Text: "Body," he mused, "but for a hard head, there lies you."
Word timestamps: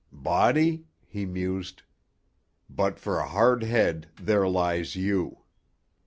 "Body," 0.11 0.85
he 1.05 1.27
mused, 1.27 1.83
"but 2.67 2.97
for 2.97 3.19
a 3.19 3.27
hard 3.27 3.61
head, 3.61 4.07
there 4.19 4.47
lies 4.49 4.95
you." 4.95 5.43